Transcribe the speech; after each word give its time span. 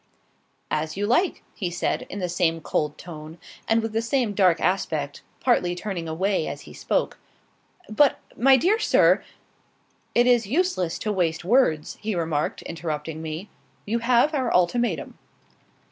"As 0.71 0.97
you 0.97 1.05
like," 1.05 1.43
he 1.53 1.69
said, 1.69 2.07
in 2.09 2.17
the 2.17 2.27
same 2.27 2.59
cold 2.59 2.97
tone, 2.97 3.37
and 3.67 3.83
with 3.83 3.93
the 3.93 4.01
same 4.01 4.33
dark 4.33 4.59
aspect, 4.59 5.21
partly 5.39 5.75
turning 5.75 6.07
away 6.09 6.47
as 6.47 6.61
he 6.61 6.73
spoke. 6.73 7.19
"But, 7.87 8.17
my 8.35 8.57
dear 8.57 8.79
sir" 8.79 9.23
"It 10.15 10.25
is 10.25 10.47
useless 10.47 10.97
to 10.97 11.11
waste 11.13 11.45
words," 11.45 11.99
he 12.01 12.15
remarked, 12.15 12.63
interrupting 12.63 13.21
me. 13.21 13.49
"You 13.85 13.99
have 13.99 14.33
our 14.33 14.51
ultimatum." 14.51 15.19